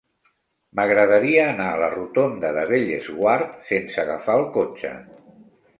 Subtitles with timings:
[0.77, 5.01] M'agradaria anar a la rotonda de Bellesguard sense agafar el cotxe.